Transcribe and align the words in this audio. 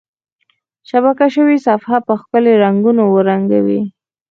شبکه 0.89 1.27
شوي 1.35 1.57
صفحه 1.67 1.97
په 2.07 2.13
ښکلي 2.21 2.53
رنګونو 2.63 3.03
ورنګوئ. 3.15 3.79